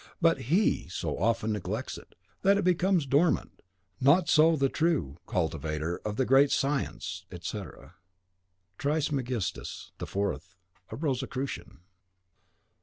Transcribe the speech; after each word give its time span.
But 0.19 0.39
HE 0.49 0.87
so 0.87 1.15
often 1.19 1.51
neglects 1.51 1.95
it, 1.95 2.15
that 2.41 2.57
it 2.57 2.63
becomes 2.63 3.05
dormant. 3.05 3.61
Not 3.99 4.29
so 4.29 4.55
the 4.55 4.67
true 4.67 5.17
cultivator 5.27 5.99
of 6.03 6.15
the 6.15 6.25
Great 6.25 6.49
Science, 6.49 7.27
etc. 7.31 7.93
Trismegistus 8.79 9.91
the 9.99 10.07
Fourth 10.07 10.55
(a 10.89 10.95
Rosicrucian). 10.95 11.81